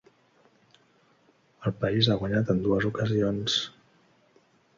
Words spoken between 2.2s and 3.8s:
guanyat en dues ocasions.